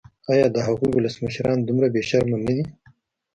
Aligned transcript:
ایا 0.31 0.45
د 0.51 0.57
هغوی 0.67 0.89
ولسمشران 0.93 1.57
دومره 1.61 1.87
بې 1.93 2.01
شرمه 2.09 2.37
نه 2.45 2.51
دي. 2.57 2.65